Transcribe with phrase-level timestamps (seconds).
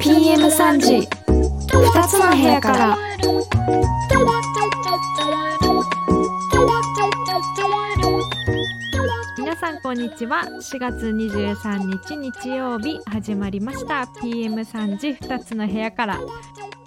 [0.00, 1.08] PM3 時。
[1.68, 2.98] 2つの部屋から。
[9.38, 10.42] 皆さんこんにちは。
[10.42, 14.08] 4月23日日曜日始まりました。
[14.20, 16.18] PM3 時2つの部屋から。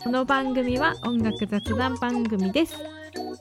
[0.03, 2.96] この番組は音楽雑談番組です。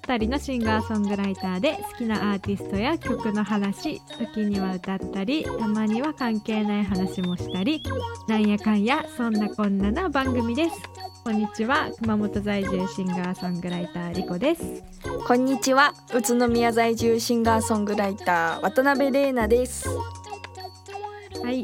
[0.06, 7.82] 2人のシンガーソングライターで好きなアーティストや曲の話時には歌ったりたまには関係ない話もしたり
[8.28, 10.76] なんやかんやそんなこんなな番組です。
[11.24, 14.84] こんにちは熊本在住シンガーソングライターリコです。
[15.26, 19.88] こんにちは宇都宮在住シンガーソングライター渡辺玲奈です。
[21.42, 21.62] はい、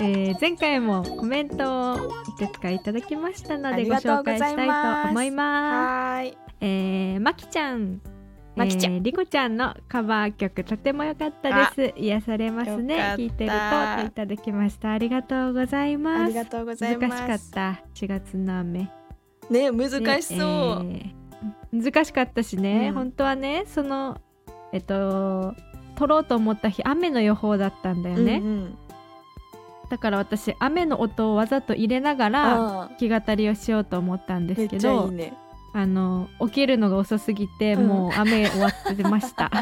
[0.00, 5.76] えー前回もコメントをいくつかいただきましたのあでご紹介したざいと思います。
[5.76, 8.00] はーいえー、まきちゃん。
[8.54, 11.98] まきちゃんえー、りこちゃんのカバー曲とても良かったです。
[11.98, 14.92] 癒されますね聞いてるといただきました。
[14.92, 16.28] ありがとうございあます。
[16.28, 17.82] りがとうございます難しかった。
[17.94, 18.90] 4月の雨。
[19.50, 19.90] ね難
[20.22, 21.26] しそう、ねえー
[21.72, 24.18] 難しかったしね、うん本当はね、その
[24.72, 25.54] えっと
[25.96, 28.38] 撮ろうと思った日雨の予報だったんだよね。
[28.38, 28.78] うんうん。
[29.88, 35.32] だから私雨の音をわざと入れながらあ弾き語りをしようと思ったんですけどいね。
[35.72, 37.86] あの起きるのが遅すぎて、うん。
[37.86, 39.50] もう雨終わってました。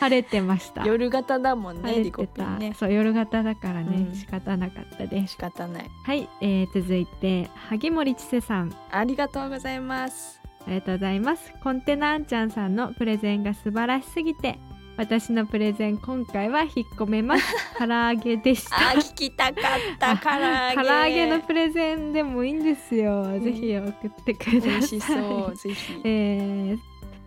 [0.00, 0.84] 晴れてました。
[0.84, 2.72] 夜型だもん晴れねリコてた、ね。
[2.74, 4.14] そう夜型だからね、うん。
[4.14, 5.34] 仕方なかったです。
[5.34, 5.90] 仕方ない。
[6.02, 8.74] はい、えー続いて萩森千世さん。
[8.90, 11.52] ありがとうございますありがとうございます。
[11.62, 14.58] コンテナあんちゃんさんのプレゼンが素晴らしすぎて
[14.96, 17.44] 私のプレゼン今回は引っ込めます。
[17.78, 18.76] 唐揚げでした。
[18.76, 19.54] あー聞きたかっ
[19.98, 20.88] た唐揚げ。
[20.88, 23.22] 唐揚げのプレゼンでもいいんですよ。
[23.26, 23.42] ん。
[23.42, 24.60] ぜひ送ってください。
[24.60, 26.00] 美味しそうぜひ。
[26.04, 26.78] えー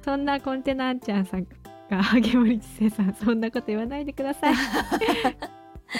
[0.04, 1.48] そんなコンテナあんちゃんさん
[1.89, 4.56] が萩森千世さんそんなこと言わないでください。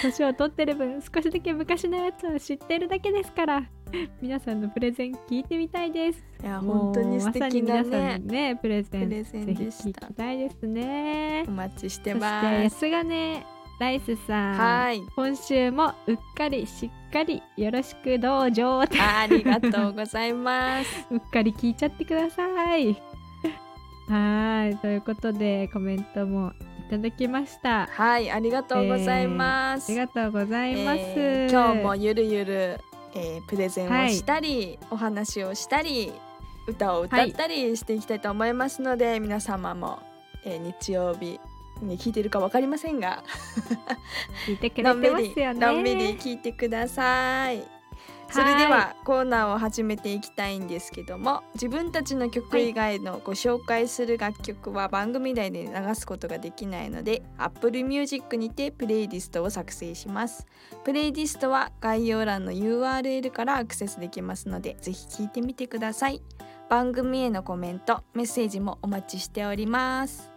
[0.02, 3.62] 年を取ってる分少しだけ昔のやつを知ってるだけですから
[4.20, 6.24] 皆さんのプレゼン聞いてみたいです。
[6.42, 11.50] いや本当に素敵だまさに皆さねんのねプレゼンぜひでした聞きたいですねお。
[11.50, 12.40] 待ちしてそしてま
[12.70, 13.46] す安がね
[13.80, 14.54] ライスさん。
[14.54, 22.96] はい今週もうっかりしっかりよろしくどうぞありがとうございます うっかり聞いちゃってください。
[24.08, 26.52] はいということでコメントも
[26.86, 27.84] いただきました。
[27.84, 30.98] あはいありがとうございます、りがとうございます。
[30.98, 32.78] えー今日もゆるゆる、
[33.14, 36.12] えープレゼンをしたり、お話をしたり
[36.66, 40.00] 歌を歌ったりしていきたいと思いますので、皆様も、
[40.44, 41.40] えー日曜日
[41.82, 43.22] に聞いてるかわかりませんが
[44.46, 45.60] 聞いてくれのんびりてますよね。
[45.60, 47.73] のんびり聞いてください。
[48.30, 60.46] それではコーナーを始めていきたいんですけども自分たちの曲以外のご紹介する楽曲は番組内で流すことができないので Apple Music にてプレイリストを作成します。
[60.84, 66.22] プレイリストは概要欄の URL からアクセスできますのでぜひ聞いてみてください。
[66.68, 70.33] 番組へのコメントメッセージもお待ちしております。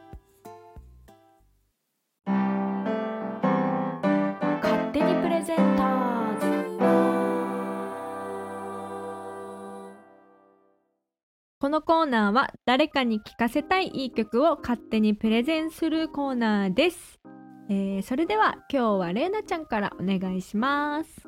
[11.67, 17.19] このコーナーは誰かに聴かせたいいい曲を勝手にプレゼンするコーナーです。
[17.67, 21.27] えーそれでは今日はれいなちゃんからお願いします。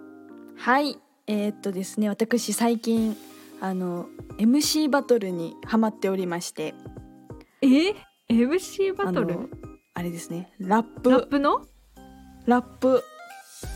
[0.56, 0.98] はい。
[1.28, 3.18] えーっとですね私最近
[3.60, 4.08] あの
[4.38, 6.74] MC バトルにハマっておりまして。
[7.62, 7.94] え
[8.30, 9.50] ？MC バトル？
[9.94, 10.54] あれですね。
[10.58, 11.12] ラップ。
[11.12, 11.66] ラップの？
[12.46, 13.04] ラップ。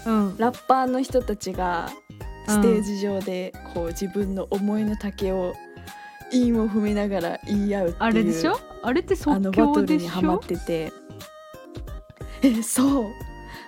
[0.06, 0.38] うん。
[0.38, 1.90] ラッパーの人たちが
[2.48, 5.54] ステージ上でこう自分の思いの丈を
[6.34, 8.60] 韻を踏みながら言い合うっていうあれでしょ？
[8.82, 10.92] あれってあ即のバトル興でしにハマっょてて。
[12.42, 13.06] えそう。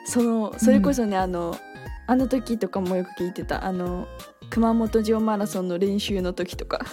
[0.07, 1.57] そのそれこそね、あの
[2.07, 3.65] あの時とかもよく聞いてた。
[3.65, 4.07] あの
[4.49, 6.79] 熊本城マラソンの練習の時とか。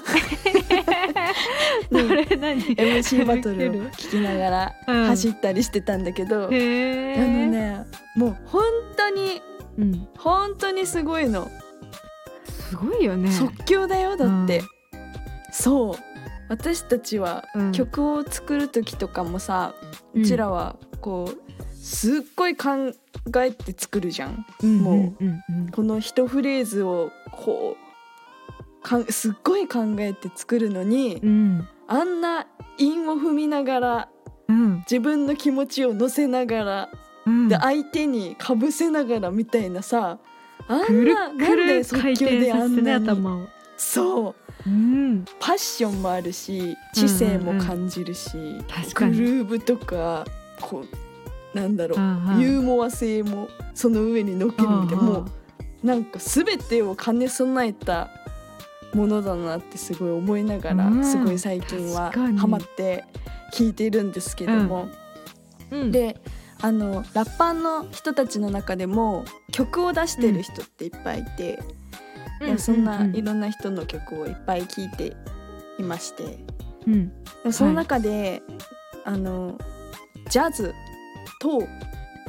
[1.90, 5.06] それ何？MC バトルを聞きながらうん。
[5.06, 7.86] 走ったりしてたんだけど、へあのーね
[8.16, 8.62] もう本
[8.96, 9.42] 当に
[9.78, 11.50] うん、本当にすごいの、
[12.68, 13.30] すごいよね。
[13.32, 14.66] 即興だよだって、うん
[15.52, 15.94] そう。
[16.48, 17.72] 私たちはうん。
[17.72, 19.74] 曲を作る時とかもさ、
[20.14, 22.92] ううんちらはこうすっごい考
[23.36, 24.44] えて作るじゃん。
[24.62, 25.68] うんもううんうん。
[25.70, 31.68] この一フレーズをこうかんすっごい考えて作るのに、うん。
[31.86, 32.46] あんな
[32.78, 34.08] 韻を踏みながら
[34.48, 34.76] うん。
[34.90, 36.88] 自分の気持ちを乗せながら、
[37.26, 37.48] うん。
[37.48, 40.18] で相手にかぶせながらみたいなさ
[40.68, 41.84] あんなくなんで
[42.40, 43.48] であんなを。
[43.76, 44.34] そう
[44.66, 45.24] うん。
[45.40, 48.30] パッションもあるし知性も感じるし、
[48.68, 49.16] 確かに。
[49.16, 50.24] グルーヴとか
[50.60, 50.84] こ
[51.54, 52.40] うなんだろう、うんうん。
[52.40, 58.10] ユーモア性もその上に乗っけるみたいな、もうなんか全てを兼ね備えた
[58.94, 61.04] ものだなってすごい思いながら、うん。
[61.04, 63.04] すごい最近はハマって
[63.52, 64.88] 聴いているんですけども、
[65.70, 66.20] うん、で
[66.60, 71.58] あのラッパーの人たちの中でも曲を出してる人っていっぱいいて、
[72.42, 72.84] うでもそん。
[72.84, 75.16] なうんいろんな人の曲をいっぱい聴いて
[75.78, 76.38] いまして。
[76.86, 77.52] うん。
[77.52, 78.42] その中で、
[79.04, 79.58] あの
[80.30, 80.74] ジャズ
[81.40, 81.66] と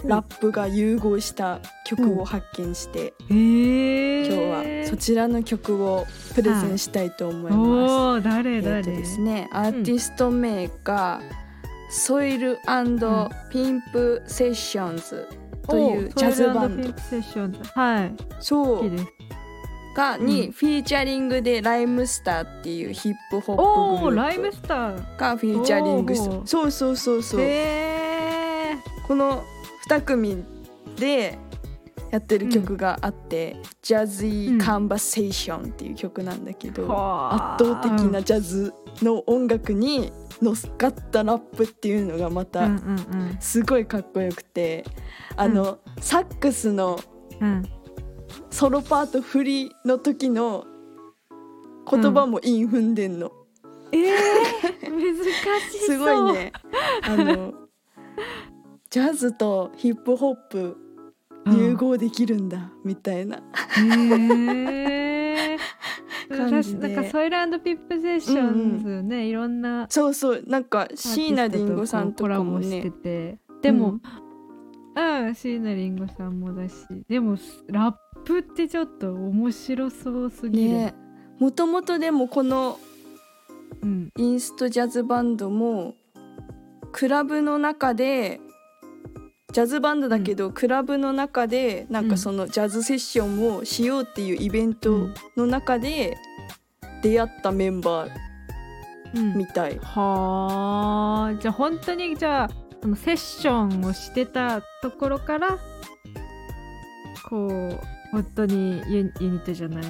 [0.06, 6.06] ラップが融合した曲を発見して、へえ今日はそちらの曲を
[6.36, 7.57] プレゼンしたいと思います。
[7.57, 11.21] おお誰え誰、ーとですね、アーティスト名が、
[11.89, 12.57] ソイル
[13.51, 15.27] ピンプセッションズ
[15.68, 16.94] というジャズバンド。
[17.75, 18.15] はい。
[18.39, 18.89] そう。
[18.89, 19.06] です
[19.95, 20.51] がに、うん。
[20.51, 24.27] フィーチャリングでライムスターっていうヒップホップグループ。
[24.27, 25.17] ライムスター。
[25.17, 27.39] がフィーチャリングそうそうそうそう、
[29.07, 29.43] この
[29.89, 30.43] 2組
[30.97, 31.37] で
[32.11, 36.85] やってる曲があって「ジャズイ・カンバセーション」っていう曲なんだけど、
[37.57, 40.11] 圧倒的なジャズの音楽に
[40.41, 44.85] 乗っかったラップっていうのがまたんすごいかっこよくて
[45.35, 46.99] あの、サックスの
[47.41, 47.69] うんうん
[48.50, 50.65] ソロパート振りの時の
[51.89, 53.31] 言葉も韻踏んでんの、
[53.91, 54.01] えー、
[54.89, 55.15] 難
[55.62, 55.95] しそう。
[55.95, 56.53] すごいね。
[57.03, 57.53] あの
[58.89, 60.77] ジャズとヒップホップ
[61.47, 63.38] 融合できるんだみたいな。
[63.38, 63.41] へ
[65.56, 65.57] え
[66.29, 66.95] 感じで。
[66.95, 70.44] なんかソイルピップセッションズね、いろんなそうそう。
[70.47, 73.39] なんか椎名林檎さんとかもコラボしてねて。
[73.62, 74.00] でも
[74.95, 76.75] うん椎名林檎さんもだし。
[77.09, 77.36] でも
[77.68, 77.94] ラッ
[78.25, 80.93] プってちょっと面白そうすぎる、ね。
[81.39, 82.79] もともとでもこの
[83.81, 84.09] うん。
[84.17, 85.95] インストジャズバンドも
[86.91, 88.39] クラブの中で
[89.51, 96.17] ジャズバンドだけど、クラブの中でなんかそのジャズセッションをしようっていうイベントの中で
[97.03, 98.11] 出会ったメンバー
[99.15, 99.37] うん。
[99.37, 102.49] みたい、はあじゃあ本当にじゃあ
[102.81, 105.59] そのセッションをしてたところから
[107.29, 107.79] こう
[108.13, 109.83] 本当にユユニットじゃない。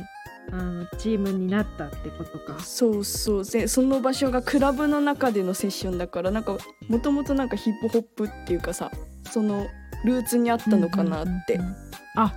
[0.51, 2.57] あのチームになったってことか。
[2.59, 3.45] そうそう。
[3.45, 8.91] でその場所がクラブの中でのセッションだからなんかもともとなんかヒップホップっていうかさ
[9.29, 9.67] その
[10.05, 11.75] ルーツにあったのかなって、うんうんうん
[12.15, 12.33] あ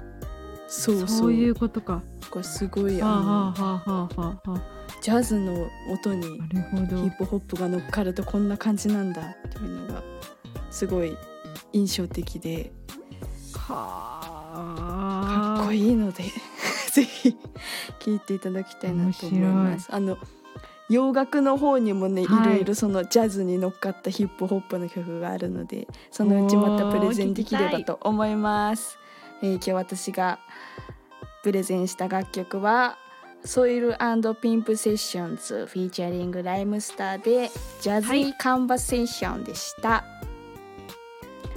[0.69, 1.09] そうそう。
[1.09, 2.03] そういうことか。
[2.31, 4.51] これすごいはああのはあはあはあはあ。
[4.51, 4.63] は
[5.01, 6.23] ジャズの音に。
[6.25, 10.03] ヒップホップが乗っかるとこんな感じなんだっていうのが
[10.71, 11.17] すごい
[11.73, 12.73] 印象的で。
[13.55, 15.06] はあ
[15.67, 16.25] かっこいいので
[16.93, 17.37] ぜひ
[17.99, 19.89] 聴いていただきたいなと思います。
[19.91, 20.19] あの
[20.89, 22.53] 洋楽の方にもね、はい。
[22.53, 28.99] いろいろそのジャズに乗っかったヒップホップの曲があるのでそのうちまたプレゼンできればと思います。
[29.43, 30.39] えー今日私が
[31.43, 32.97] プレゼンした楽曲は
[33.45, 33.95] ソイル
[34.41, 40.05] ピンプセッションズフィーチャリングライムスターでジャズイカンバセーションでした、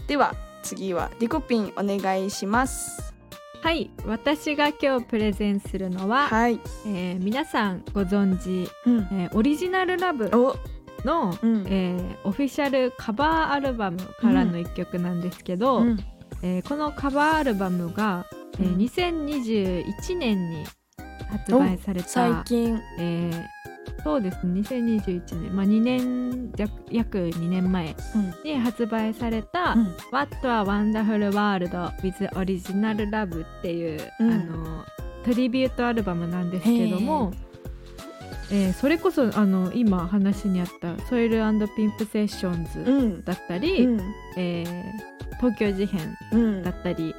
[0.07, 3.18] では次はリコピンお願いします
[3.61, 10.55] はい私が今日プレゼンするのは、はい、えー皆さんご存知、うん、えーオリジナルラブお、
[11.05, 11.65] の、うん。
[11.67, 15.99] えーオフィシャルカバーアルバムからの一曲なんですけど、うん。
[16.41, 18.25] えーこのカバーアルバムが、
[18.59, 18.77] えーうん。
[18.77, 20.65] 2021年に
[21.29, 22.79] 発売された最近。
[22.97, 23.43] えー
[24.03, 24.61] そうですね。
[24.61, 28.33] 2021年、まあ、2年約約2年前うん。
[28.43, 34.31] に発売されたうん「What a Wonderful World with Original Love」っていう、うん。
[34.31, 34.85] あの
[35.25, 37.31] トリビュートアルバムなんですけども、
[38.51, 41.39] えーそれこそあの今話にあった「ソイル
[41.75, 43.23] ピンプセッションズうん。
[43.23, 44.01] だったり、うん。
[44.37, 46.63] えー東京事変うん。
[46.63, 47.15] だったり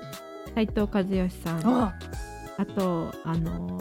[0.54, 1.94] 斉藤和義さんあ。
[2.58, 3.80] あとあの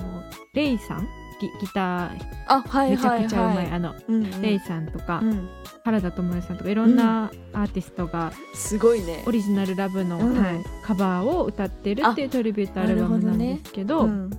[0.54, 1.08] レイさん
[1.40, 2.12] ギギタ
[2.48, 4.42] あはいーめちゃはいくちゃうまい、はいあのうんうん。
[4.42, 5.50] レイさんとか、うん。
[5.84, 9.24] 原田知世さんとかいろんなアーティストがすごいね。
[9.26, 10.38] オリジナルラブの、うん。
[10.38, 14.30] はいカバーを歌ってるっていうトリビュートアルバムなんですけどうん。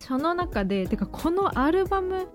[0.00, 2.28] その中でてかこのアルバム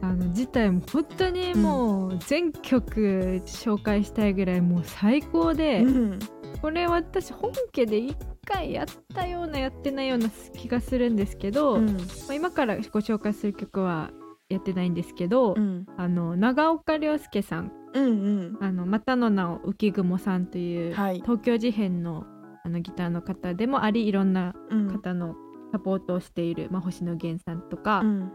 [0.00, 6.18] あの自体も本当にもう全曲紹介したいぐらいもう最高で、うん。
[6.60, 8.14] これ私本家で1
[8.48, 11.96] 回やったようなやってないような気がするんですけど、まうん。
[12.30, 14.10] あ、今からご紹介する曲は
[14.48, 15.86] やってないんですけど、うん。
[15.96, 17.72] あの長岡亮介さん。
[17.94, 18.58] うんうん。
[18.60, 21.16] あのまたの名を浮雲さんという、はい。
[21.20, 22.24] 東京事変の
[22.64, 24.88] あのギターの方でもありいろんなうん。
[24.88, 25.34] 方の
[25.72, 28.32] サポートをしている、まあ、星野源さんとか、うん。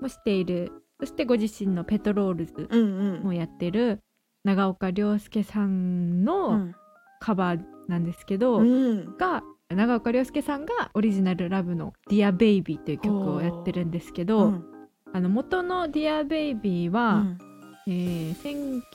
[0.00, 0.72] もしている。
[0.98, 3.22] そしてご自身のペトロールズうんうん。
[3.22, 4.00] もやってる
[4.44, 6.74] 長岡亮介さんうのん
[7.20, 9.16] カバーなんですけど、うん。
[9.16, 14.64] が長岡亮介さんがオリジナルラブの「Dear Baby」という曲をやってるんですけど、うん。
[15.12, 17.38] あの元の「Dear Baby は」うん。
[17.86, 18.90] えー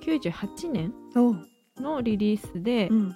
[0.00, 0.92] 1998年
[1.78, 3.14] のリリースで、うん。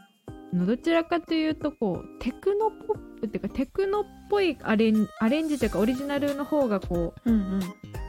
[0.67, 7.61] どちらかというとこうテクノポップっていうかテクノっぽいアレンアレンジというかオリジナルの方がこううん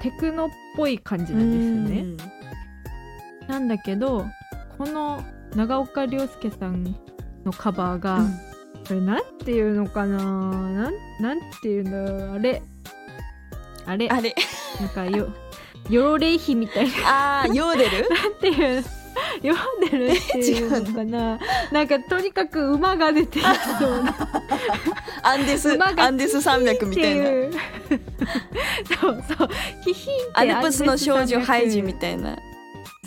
[0.02, 2.02] テクノっぽい感じうなんですよね。
[2.04, 2.18] ん。
[3.48, 4.26] なんだけど
[4.78, 5.22] この
[5.56, 6.96] 長岡亮介さん
[7.46, 8.32] のカバーが、うん。
[8.88, 10.18] これなんていうのかな？
[10.18, 12.36] なんなんていうんだろう？
[12.36, 12.62] あれ。
[13.86, 14.10] あれ。
[14.10, 14.36] あれ。
[14.80, 15.28] なんかよ
[15.90, 17.42] ヨロレイヒみたいな。
[17.42, 18.10] あーヨーデル？
[18.10, 18.84] なんていう
[19.42, 19.54] 読
[19.88, 21.40] んでるっていうのかな？
[21.72, 23.44] なんかとにかく馬が出てき
[23.80, 24.16] そうな。
[25.24, 27.26] アンデスアンデス山脈みたいな。
[29.02, 29.50] そうそう。
[29.84, 32.38] ヒヒンってアルプスの少女ハイジみいたいな。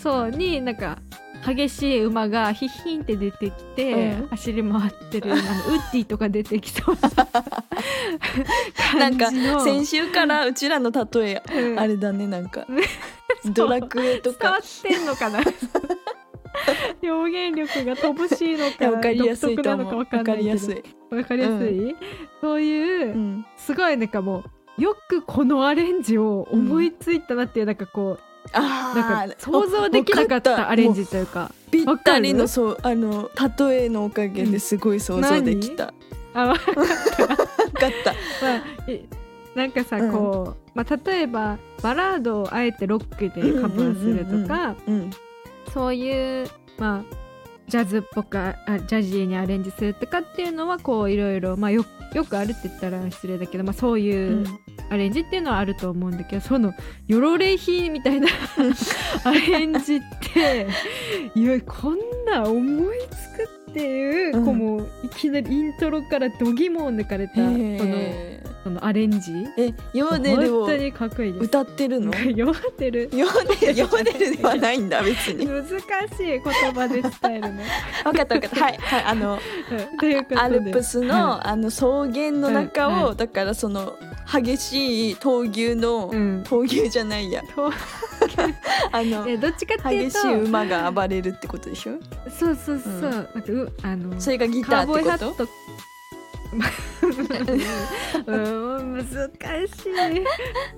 [0.03, 0.99] そうになんか
[1.45, 4.29] 激しい馬がヒヒンって出てきて、うん。
[4.29, 7.11] 走り回ってるあのウッディとか出てきそうな
[8.99, 9.61] なんか感じの。
[9.61, 11.81] 先週からうちらの例えうん。
[11.81, 12.67] あれだねなんか。
[13.43, 13.53] そう。
[13.53, 15.41] ドラクエと伝わかってんのかな？
[17.03, 21.97] 表現力が乏しいのかかりやすいと独特なのかわわかんないけりやすい、わかりやすい、
[22.41, 24.45] そういう、うん、すごいなんかも
[24.79, 31.51] うよくこのアレンジを思いついたなっていう、なんかこうあなんかー想像できなかったアレンジというか。
[31.71, 35.95] ぴったりのそうあの例えのおかげですごい想像できた、
[36.35, 36.77] あわわかっ
[38.05, 38.13] た。
[38.45, 39.05] まあえ
[39.55, 45.11] なんかさ、うんこう、まあ、例えばバラードをあえてロックでカバーするとか、うん
[45.73, 47.17] そういうまあ
[47.69, 48.55] ジャズっぽくあ
[48.87, 56.75] ジャジーにアレンジするとかっていうのはこういろいろまあよよくあるって言ったら失礼だけど、まあ、そうういうんアレンジっていうのはあると思うんだけどその
[57.07, 58.29] ヨロレイヒみたいな
[59.25, 60.01] アレンジっ
[60.35, 60.67] て
[61.35, 64.45] いやこんな思いつくっていう、うん。
[64.45, 69.33] こうもういきなりイントロから度肝を抜かれたこのへそのアレンジ。
[69.33, 70.67] ーえヨーデルを。
[71.41, 72.15] 歌ってるの？
[72.15, 75.47] ヨーデルヨーデルヨーデルではないんだ別に。
[75.47, 77.63] 難しい言葉で伝えるの。
[78.05, 78.65] 分かった分かった。
[78.65, 83.95] はいはいあの うアルプスのあの草原の中を、うんはだからその
[84.33, 86.43] 激しい闘牛の、うん。
[86.45, 87.43] 闘牛じゃないや。
[87.43, 87.73] と
[88.93, 91.93] あのえどっちかっていうと激しい馬が暴れるってことでしょ？
[92.31, 93.01] そうそうそう、うん。
[93.03, 95.49] なんかうあのそれがギターってこと？
[98.27, 99.07] 難
[99.67, 99.87] し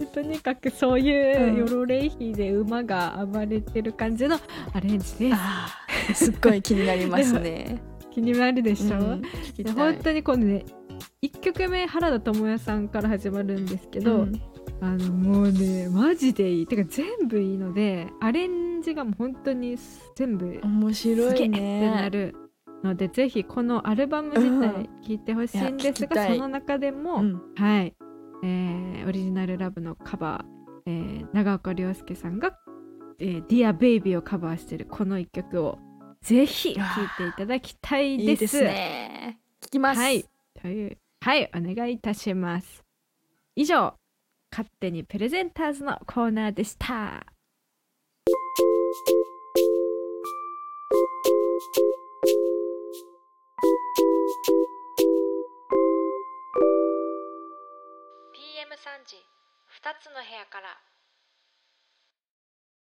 [0.03, 0.07] い。
[0.13, 4.39] とにかくそういううんヨロレイヒで馬が暴れてる感じの
[4.73, 5.33] アレンジで
[6.15, 6.27] す。
[6.27, 7.83] すっごい気になりますね。
[8.15, 9.23] 気になるでしょ、うん
[9.75, 10.65] 本当にこのね
[11.23, 14.41] 1曲目原田知世さんから始まるんですけど、うん
[14.81, 19.77] あのもうねマジでいいてか全部いいのでアレンジがもう本当に
[20.17, 22.11] 全部面白いすげえってなね。
[22.11, 22.35] る
[22.83, 27.95] ので、ぜひこのアルバム自うん体聴いてほしいんですが、いや聞きたいその中でも、うんはい、
[28.43, 32.59] えーオリジナルラブのカバー、えー長岡亮介さんが、
[33.19, 35.79] えー、Dear Baby をカバーしてるこの一曲を
[36.21, 36.85] ぜひ聴い
[37.17, 38.31] ていただきたいです。
[38.31, 39.39] いいですね。
[39.63, 40.01] 聞きます。
[40.01, 40.25] はい、
[40.61, 42.83] というはいお願いいたします。
[43.57, 43.95] 以上
[44.51, 47.27] 勝手にプレゼンターズのコーナーでした。
[58.35, 60.79] PM3 時2つの部屋から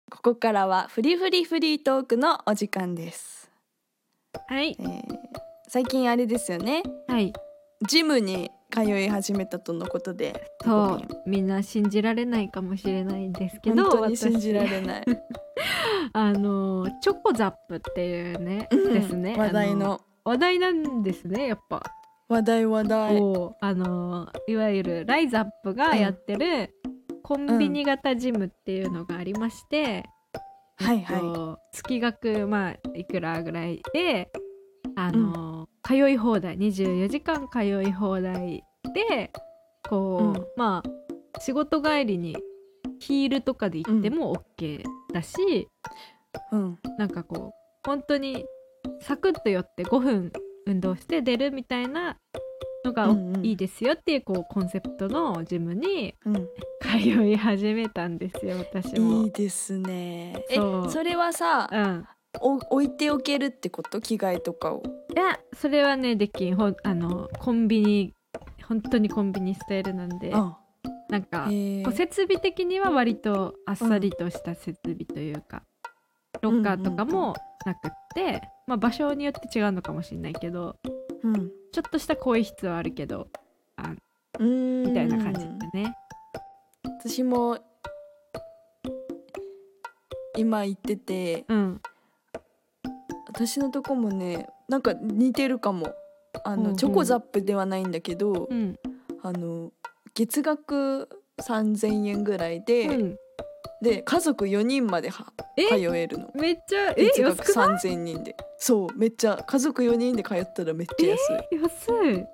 [0.10, 3.50] ここからはフリフリフリートークのお時間です。
[4.48, 5.02] はいえー
[5.74, 6.84] 最近あれですよね。
[7.08, 7.32] はい
[7.88, 10.48] ジムに通い始めたとのことで。
[10.64, 15.04] そうみんな信じられないかもしれないんですけど本当に信じられない。
[15.06, 15.18] 私
[16.14, 19.36] あのチョコザップっていうね、うんですね。
[19.38, 21.84] 話題あの話題なんですねやっぱ。
[22.30, 23.18] 話題話題。
[23.60, 26.74] あのいわゆるライザップがやってる
[27.24, 30.06] コンビニ型ジムっていうのがありまして、
[30.78, 31.16] はいはい。
[31.18, 34.32] えっと月額まあいくらぐらいで
[35.08, 39.32] あの、通い放題24時間通い放題で
[39.90, 40.48] こう、うん。
[40.56, 42.38] まあ仕事帰りに
[43.00, 45.68] ヒールとかで行っても OK だし、
[46.52, 46.80] うん。
[46.98, 48.46] なんかこう本当に
[49.02, 50.32] サクッと寄って5分
[50.68, 52.18] 運動して出るみたいな
[52.86, 53.46] のがうんうん。
[53.46, 56.48] いいですよっていうこうコンセプトのジムにうん。
[56.82, 59.24] 通い始めたんですよ私も。
[59.24, 59.32] いい。
[59.32, 60.44] ですね。
[60.50, 60.56] え
[60.90, 64.00] それはさうん、お置いておけるってこと？
[64.02, 64.84] 着替えとかを。
[65.14, 66.56] いやそれはねできん。
[66.56, 68.14] ほんあのコンビニ
[68.64, 70.32] 本当にコンビニスタイルなんで。
[70.34, 70.58] あ
[71.10, 71.50] なんか
[71.94, 75.64] 設備的には割とあっさりとした設備というか、
[76.42, 77.36] ロッカーとかも
[77.66, 80.78] なくって、まあ、場所によって違うのかもしれないけど
[81.24, 81.52] うん。
[81.74, 83.28] ちょっとした更衣室はあるけど
[84.40, 84.88] うーん。
[84.88, 85.94] みたいな感じだね。
[87.04, 87.60] 私も
[90.38, 91.82] 今言っててうん
[93.34, 95.94] 私のとこもねなんか似てるかも。
[96.44, 96.76] あの、うんうん。
[96.78, 98.78] チョコザップではないんだけど、うん。
[99.22, 99.72] あの
[100.14, 101.10] 月額
[101.42, 103.18] 3,000円ぐらいで、うん、
[103.82, 105.18] で家族4人まで通
[105.58, 106.30] えるの。
[106.36, 107.06] めっちゃえ？
[107.14, 108.36] 月額安くない？3,000人で。
[108.58, 111.20] そうめっちゃ家族4人で通ったらめっちゃ安
[111.52, 112.26] い、安い。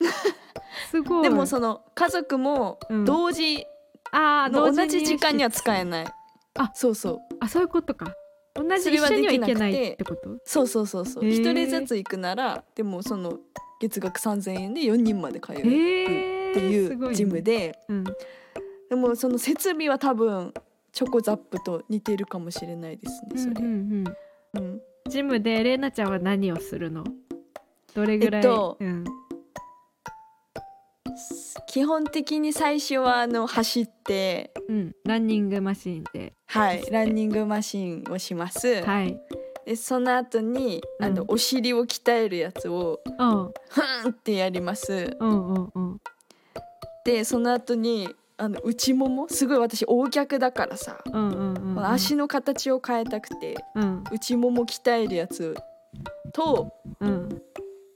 [0.90, 1.22] すごい。
[1.24, 3.04] でもその家族もうん。
[3.04, 3.64] 同時
[4.12, 6.06] あーの同じ時間には使えない。
[6.54, 6.70] あ。
[6.74, 7.18] そうそう。
[7.40, 8.12] あそういうことか
[8.58, 10.30] 同じ一緒にはできなくて行けないってこと？
[10.44, 11.24] そうそうそうそう。
[11.24, 11.32] へー。
[11.32, 13.38] 一人ずつ行くならでもその
[13.80, 18.04] 月額3,000円で4人まで通えるえー、っていうジムで、うん。
[18.90, 20.52] でもその設備は多分
[20.92, 24.04] チョコザップと似てるかもしれないですねそれ、うんうん。
[24.54, 24.80] うんうん。
[25.08, 27.04] ジムでレイナちゃんは何をするの？
[27.94, 29.04] どれぐらい、えっとうん、
[31.66, 36.34] 基本的に最初はあの走ってうん、ランニングマシーンで。
[36.46, 39.20] はいランニングマシンをします、はい。
[39.66, 43.52] でその後にあの、うんお尻を鍛えるやつをうん。
[43.68, 45.16] ふんってやります。
[45.20, 46.00] うんうんうん。
[47.04, 49.28] でその後にあの内もも？
[49.28, 51.86] すごい私大脚だからさ、うんうんうんうん。
[51.86, 54.04] 足の形を変えたくてうん。
[54.12, 55.56] 内もも鍛えるやつ
[56.32, 57.42] とうん。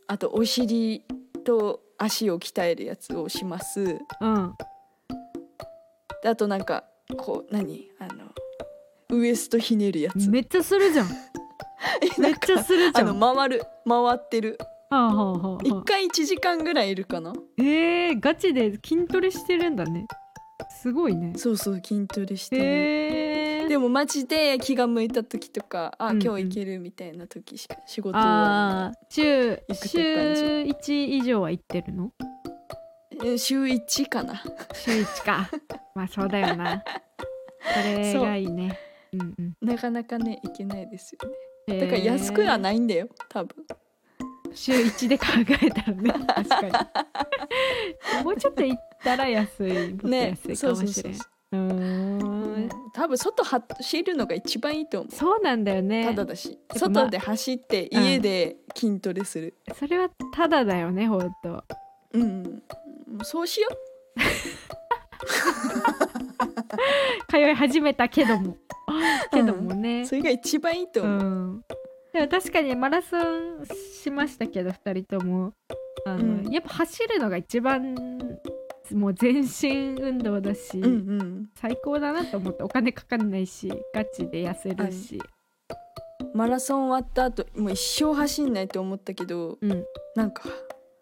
[0.08, 1.04] あとお尻
[1.44, 3.80] と足を鍛えるやつをします。
[4.20, 4.54] うん。
[6.22, 6.84] であとなんか
[7.16, 7.88] こう何？
[7.98, 8.32] あの
[9.10, 10.28] ウエストひねるやつ。
[10.28, 11.08] めっちゃするじゃん。
[12.18, 13.20] めっちゃするじあのゃん。
[13.20, 14.58] は回る回ってる。
[14.90, 17.32] あはあはあは一あ回1時間ぐらいいるかな？
[17.58, 20.06] えー、ガチで筋トレしてるんだね。
[20.80, 21.34] すごいね。
[21.36, 23.31] そうそう筋トレしてる、えー、
[23.68, 26.22] でもマジで気が向いた時とかあ、うんうん。
[26.22, 29.98] 今日行けるみたいな時しか仕事終わあー週週
[30.62, 32.12] 1以上は行ってるの？
[33.38, 34.42] 週1かな。
[34.74, 35.48] 週1か。
[35.94, 36.82] まあそうだよな。
[37.74, 38.78] それがいいね。
[39.12, 39.56] うんうん。
[39.60, 41.28] なかなかね行けないですよ
[41.68, 41.80] ね。
[41.80, 43.64] だから安くはないんだよ多分。
[44.54, 45.24] 週1で考
[45.62, 46.62] えたらね 確か
[48.20, 48.24] に。
[48.24, 52.68] もうちょっと行ったら安いもっとね安いそうそうそうかもしれんうーん。
[52.92, 55.14] 多分外走るのが一番いいと思う。
[55.14, 56.06] そうなんだよね。
[56.06, 56.58] ただだし。
[56.74, 59.56] 外で走ってうん家で筋トレする。
[59.74, 61.64] それはただだよねほんと。
[62.12, 62.62] うん、
[63.22, 63.68] そうしよ
[67.28, 68.56] 通い始めたけども。
[69.32, 70.02] けどもね。
[70.02, 71.64] う、それが一番いいとう思う、ん、
[72.12, 73.64] でも確かにマラソン
[74.02, 75.54] しましたけど2人とも。
[76.04, 76.52] あの、うん。
[76.52, 77.94] やっぱ走るのが一番
[78.90, 80.88] もう全身運動だし、うんう
[81.22, 81.48] ん。
[81.54, 85.20] 最高だなと思ってお金かかんないしガチで痩せるし、
[86.34, 89.84] マラソン終わった後もう一生走んないと思ったけどうん、
[90.16, 90.44] なんか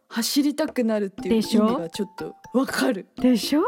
[0.09, 1.65] 走りたくなるっていう意でしょ？
[1.65, 3.07] 味がちょっとわかる。
[3.17, 3.63] でしょ？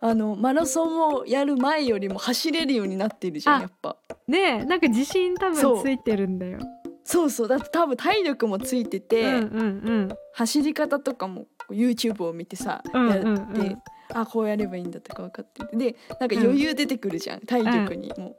[0.00, 3.96] あのマラソンをやる前よりも走れるようになってるじゃあんやっぱ。
[4.26, 6.58] ねえなんか自信多分ついてるんだよ。
[7.04, 7.48] そうそう。
[7.48, 10.08] だって多分体力もついてて、うんうん。
[10.34, 13.34] 走り方とかも YouTube を見てさ、うんやって、うん。
[13.34, 13.82] うん
[14.14, 18.36] あこうやればいいんだとか分かっててでなんか余裕出てくるじゃん、体力にも。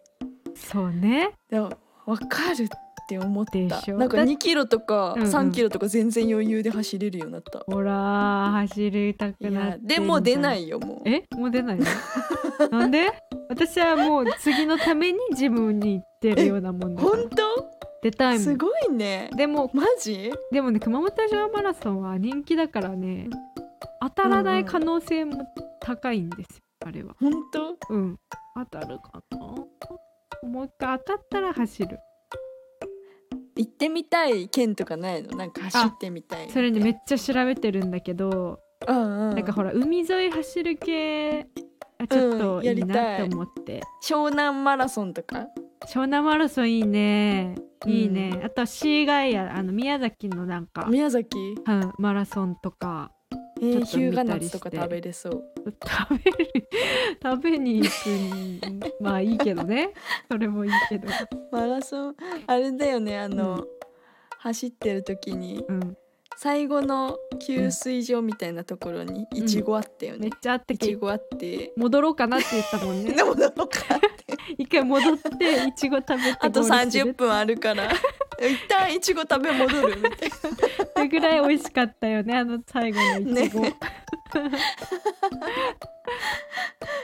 [0.48, 1.32] うん、そうね。
[1.50, 1.72] でも
[2.06, 2.68] 分かるっ
[3.08, 3.92] て思った。
[3.94, 5.30] なんかだ2キロとかうんうん。
[5.30, 11.10] 3キロとか全然余裕で走れるようになった、ほら走りたくなってでも出ないいよもう。
[11.10, 11.24] え？
[11.36, 11.86] もう出ないの？
[12.70, 13.12] なんで？
[13.50, 17.30] 私はもう次のためにジムに行ってるようなもんだ本
[18.04, 19.30] 出たいもすごいね。
[19.36, 20.32] でもマジ？
[20.52, 23.30] でもね熊本城マラソンは人気だからね
[24.02, 25.48] 当たらない可能性も
[25.80, 27.16] 高いんですよあれは。
[27.20, 27.78] 本当？
[27.90, 28.20] うん。
[28.56, 29.38] 当たるかな？
[30.50, 31.98] もう一回当たったら走る。
[33.56, 35.38] 行ってみたい県とかないの？
[35.38, 36.50] なんか走ってみたい。
[36.50, 39.36] それねめっっちゃ調べてるんだけどうんうん。
[39.36, 41.48] なんかほら海沿い走る系
[42.04, 42.72] あちょっとうんい。
[42.72, 45.48] いなと思って、湘南マラソンとか？
[45.88, 47.56] 湘南マラソンいいね。
[47.86, 48.46] いいね、うん。
[48.46, 51.56] あとはシーガイアあの宮崎のなんか、宮崎？
[51.66, 53.12] うん、マラソンとか。
[53.62, 54.58] えー、ちょっと日向見たりして。
[54.58, 55.44] 夏とか食べれそう。
[55.66, 56.70] 食べる。
[57.24, 59.94] 食べに行くんまあいいけどね。
[60.30, 61.08] それもいいけど。
[61.52, 62.16] マラソン
[62.48, 63.68] あれだよねあの、うん。
[64.40, 65.64] 走ってる時に。
[65.68, 65.98] うん
[66.38, 71.72] 最後の給水所みたいなところにいちごあったよめっね、ちゃあっていちごあって。
[71.78, 73.14] 戻ろうかなって言ったもんね。
[73.14, 73.68] でもどうかっ
[74.00, 74.34] て。
[74.58, 77.92] 一回戻っていちご食べてあとゴールする30分あるから。
[78.40, 80.36] 一旦いちご食べ戻るみたいな。
[80.96, 83.76] それぐらい美味しかったよねあの最後のいちご、ね。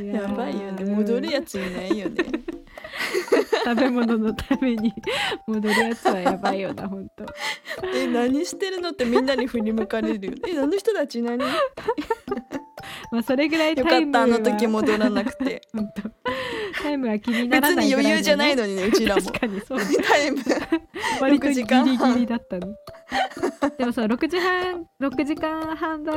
[0.01, 0.83] やばいよね。
[0.95, 2.25] 戻るやついないよね
[3.65, 4.93] 食べ物のために
[5.47, 7.25] 戻るやつはやばいよな本当。
[7.95, 10.33] え何してるのってみんなに振り向かれるよ。
[10.47, 11.39] えあの人たち何？
[11.39, 11.45] よ
[13.11, 15.61] まあそれぐらいかタイムはったあの時戻らなくて。
[15.73, 16.09] 本当。
[16.81, 19.21] タイムは気になら別ないぐらいに余裕じゃないののにねうちらも。
[19.21, 20.37] 確かにそうタイム。
[21.21, 22.67] 割とギ6時間リ半ギリだったの
[23.77, 26.13] でもそう6時半6時間半だ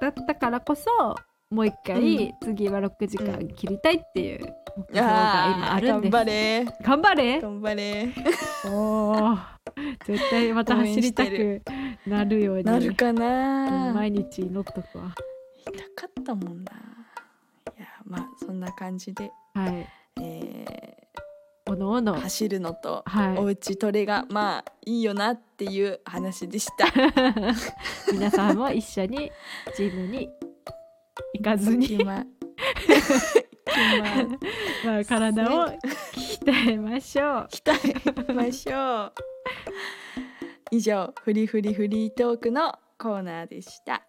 [0.00, 0.90] だったからこそ
[1.54, 4.40] もう一回、う次は6時間切りたいっていう
[4.76, 6.12] 目標が今あるんです。
[6.12, 6.64] 張れ。
[6.82, 7.40] 頑張れ。
[7.40, 8.08] 頑張れ。
[8.66, 9.38] おー
[10.04, 11.62] 絶対また走りたく
[12.08, 12.64] なるように。
[12.64, 15.14] なるかうんな毎日祈っとくわ。
[15.64, 16.72] 痛かったもんな。
[17.78, 19.88] いやまあそんな感じで、はい。
[20.20, 20.64] え
[21.66, 22.16] おのおの。
[22.16, 23.38] ー走るのとはい。
[23.38, 26.86] おうちトレがまあいいよなっていう話でした。
[28.12, 29.30] 皆さんも一緒に
[29.76, 30.28] ジムに
[31.34, 32.02] 行かずに。
[32.04, 32.26] まあ
[35.04, 35.68] 体を
[36.12, 37.48] 鍛えましょう。
[37.50, 39.12] 鍛えましょう。
[40.70, 44.02] 以上フリフリフリートークのコーナーでした。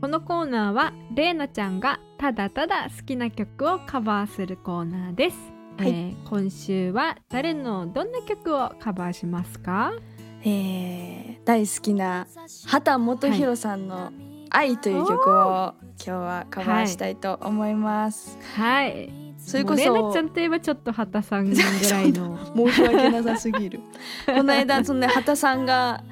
[0.00, 5.36] このコーナーはれいなちゃんがただただ好きな曲をカバーするコーナーです、
[5.78, 5.90] はい。
[5.90, 9.92] えー今週は誰のどんな曲をカバーしますか？
[10.44, 12.26] えー大好きな
[12.66, 14.12] 畑基博さんの
[14.50, 15.74] 「愛」という曲を
[16.04, 18.38] 今日はカバーしたいと思います。
[18.56, 19.12] はい。
[19.38, 21.56] それこそれいなちゃんといえばちょっと畑さんぐ
[21.90, 22.38] らいの。
[22.54, 23.80] 申し訳なさすぎる。
[24.26, 26.04] この間そのね畑さんが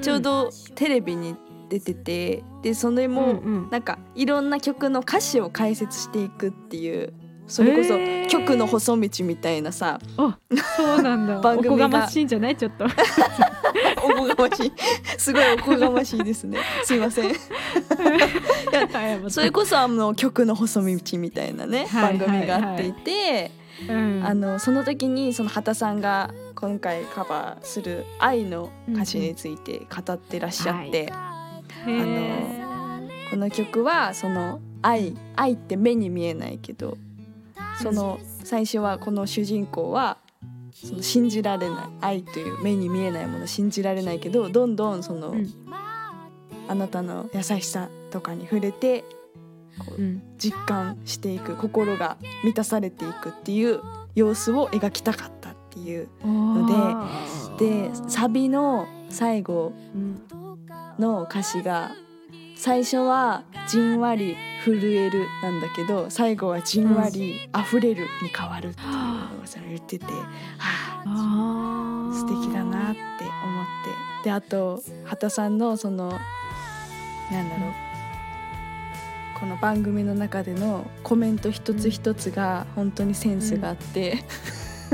[0.00, 1.34] ちょうどテレビに
[1.68, 3.32] 出てて、でそれもうんう
[3.66, 3.70] ん。
[3.70, 7.12] なんかいろんな曲の歌詞を解説していくっていう
[7.46, 7.98] それこそ
[8.30, 10.38] 曲の細道みたいなさ、あ
[10.76, 11.40] そうなんだ。
[11.42, 11.86] 番組が。
[11.86, 12.56] おこがましいんじゃない？
[12.56, 12.86] ちょっと。
[14.04, 14.72] おこがましい。
[15.18, 16.58] すごいおこがましいですね。
[16.84, 17.34] すいません。
[19.28, 23.50] それこそあの曲の細道みたいなね、はい番組があっていて、
[23.88, 24.22] うん。
[24.24, 31.12] あのその時にその畑さんが今回カバーする「愛」の歌詞について語ってらっしゃって、
[31.86, 32.64] へー。
[33.30, 36.96] この曲はその愛愛って目に見えないけど
[37.80, 40.18] その最初はこの主人公は
[40.72, 45.48] その信じられない愛という目に見えないもの信じられないけどどんどんその、うん。
[46.66, 49.04] あなたの優しさとかに触れて
[49.78, 50.22] こううん。
[50.38, 53.80] 実感していく心が満たされていくっていう
[54.14, 60.22] 様子を描きたかったっていうのででサビの最後うん。
[60.98, 61.92] の歌詞が
[62.64, 73.66] 最初はじんわり震えるなんだけど最後はじんわり溢れるに変わるっていうのをそれ言ってて、はあ、素敵だなって思っ
[74.22, 74.24] て。
[74.24, 77.72] であと畑さんのそのなんだろう
[79.40, 84.24] この番組の中でのコメント一つ一つが本当にセンスがあって、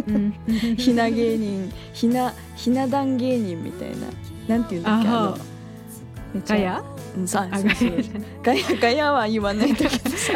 [0.09, 0.35] うん。
[0.77, 4.09] ひな芸人ひなひな壇芸人みたいな
[4.57, 5.39] なんていうんだっけああの
[6.35, 6.83] めっちゃ
[7.17, 7.93] うんさあそうそう
[8.43, 10.33] ガヤガヤは言わないんだけどさ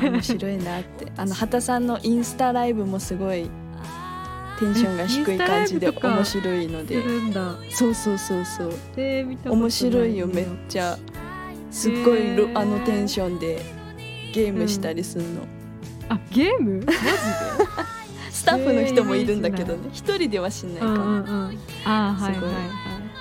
[0.02, 1.06] 面白いなって。
[1.16, 3.48] あの畑さんのインスタライブもすごい
[4.58, 7.02] テンションが低い感じで面白いのすで
[7.70, 8.72] そうそうそうそう。
[8.96, 10.26] えー面白いよ。
[10.26, 10.96] めっちゃ
[11.70, 13.60] すっごいロへーあのテンションで
[14.32, 15.40] ゲームしたりするの、
[16.08, 16.84] あゲーム？
[16.86, 16.98] マジ
[18.30, 19.90] スタッフの人もいるんだけどね。
[19.92, 21.12] 一人ではしないでかも、うんうんう
[21.52, 21.58] ん。
[21.84, 22.52] あーはいはいはい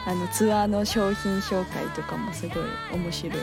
[0.06, 2.58] あのツアーの商品紹介とかもすごい
[2.94, 3.38] 面白い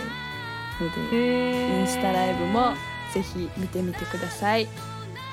[0.80, 2.74] のでインスタライブも
[3.12, 4.68] ぜひ見てみてください。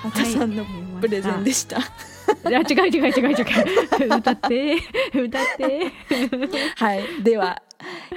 [0.03, 1.77] 畑さんのはいプレゼンでした。
[1.77, 3.41] いや違う違う違う違
[4.13, 4.77] う歌って
[5.13, 5.91] 歌って
[6.75, 7.61] はい、では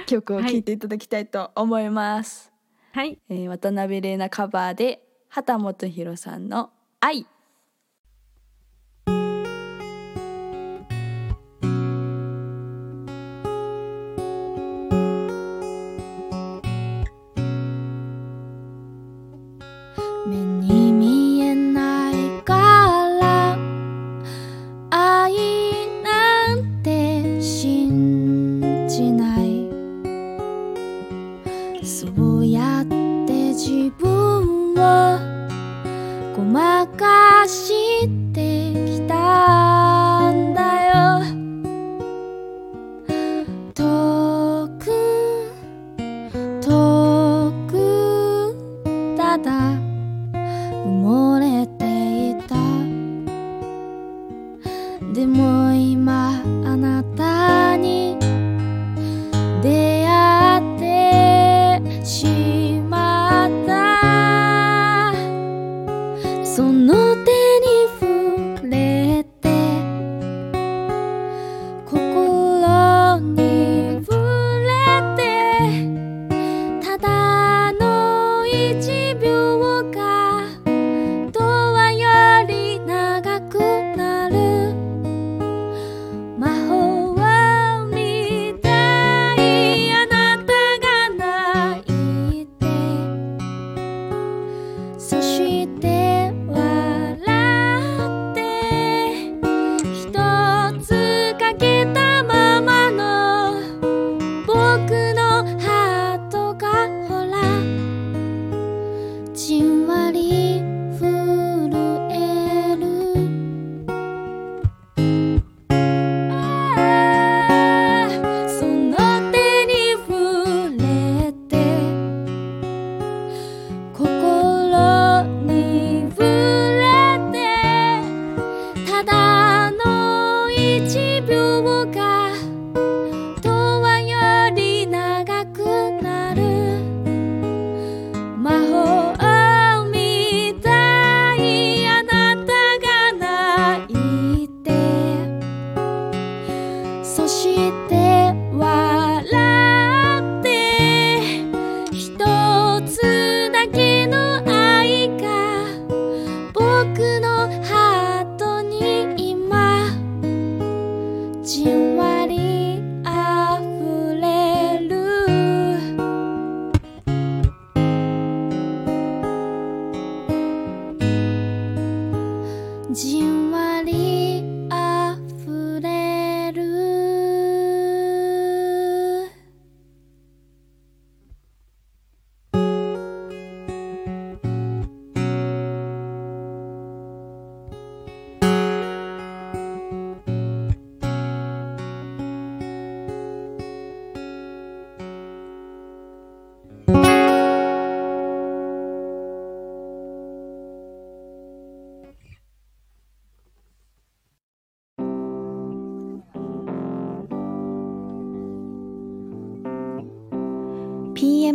[0.05, 2.51] 曲を聴いていただきたいと思います。
[2.93, 7.25] はいえー渡辺玲奈カバーで畑基博さんの愛。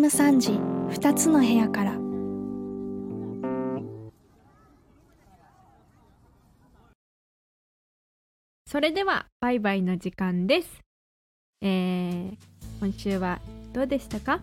[0.06, 0.52] PM3 時
[1.00, 1.98] 2つの部屋から」
[8.70, 10.80] それではバイバイの時間です。
[11.60, 12.36] えー、
[12.80, 13.40] 今週は
[13.72, 14.42] どうでしたか？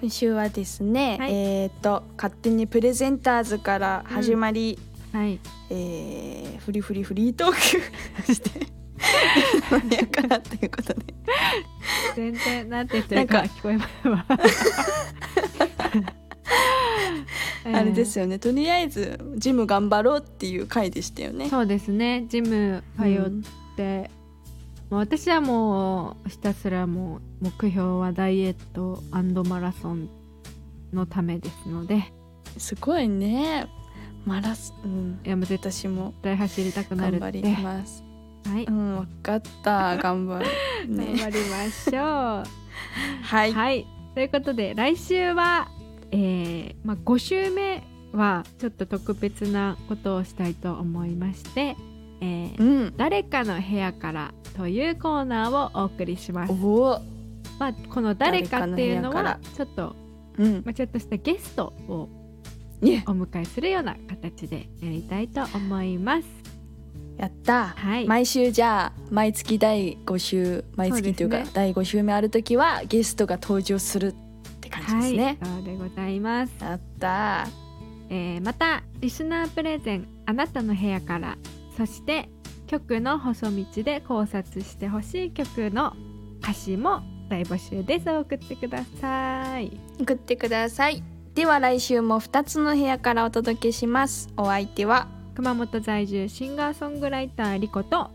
[0.00, 4.78] 今週はですね、はいえっ、と勝手にプレゼンターズから始まり、
[5.12, 5.38] はい。
[5.70, 7.56] えーフリフリフリートーク
[8.32, 8.79] して何
[9.90, 11.14] やからということで
[12.16, 14.26] 全然なんて言ってるかなん聞こえますわ。
[17.72, 21.48] あれですよねとりあえずジム頑張ろうっていう回でしたよね。
[21.50, 22.24] そうですね。
[22.28, 24.10] ジム通うんって、
[24.88, 29.02] もう私はもうひたすらもう目標はダイエット
[29.44, 30.08] マラソン
[30.92, 32.12] のためですので、
[32.56, 33.68] すごいね
[34.24, 37.48] マラソン、いやもう絶私も対走りたくなる頑張って。
[37.48, 38.02] ります。
[38.46, 38.64] はい。
[38.64, 40.46] うん、わかった 頑張る
[40.88, 41.16] 頑ね。
[41.16, 42.60] 張りましょう。
[43.22, 45.68] はい、はい、ということで来週は、
[46.10, 51.76] えーまあ、5週目はちょっと特別なことをしたいと思いまして、
[52.20, 56.52] えーうん、誰かの部屋からというコーナーをお送りします。
[57.58, 59.94] まあ、この誰かっていうのはちょっと、
[60.38, 62.08] うん、まあ、ちょっとしたゲストを
[62.80, 66.39] ね、お迎えするような形でやりたいと思います。
[67.20, 67.68] やった。
[67.76, 74.14] はい、毎週じゃあ毎月第5週毎月というかね第5週目ある時はゲストが登場するっ
[74.60, 75.38] て感じですね。
[75.42, 76.52] はい、でございます。
[76.60, 77.46] やった
[78.08, 81.36] えーまたリスナープレゼンあなたの部屋から
[81.76, 82.30] そして
[82.66, 85.92] 曲の細道で考察してほしい曲の
[86.42, 91.02] 歌詞も大募集です送ってください送ってください。
[91.34, 94.30] では来週も2つの部屋からお届けします。
[94.38, 98.10] お相手は熊本在住シンガーソングライターリコと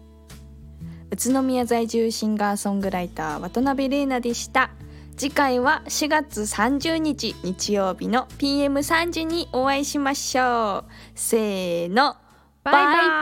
[1.10, 4.70] 宇都宮在住シンガーソングライター渡辺玲奈でした。
[5.18, 10.92] 次回は4月30日日曜日の PM3 時にお会いしましょう。
[11.16, 12.16] せーの。
[12.64, 12.82] バイバ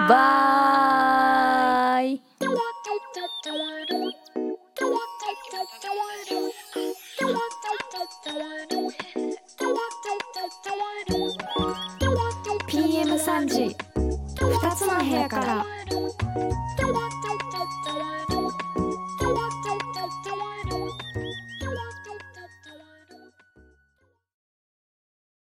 [0.10, 2.22] バイバイ
[12.68, 13.93] PM3 時
[14.50, 15.66] 2つの部屋から。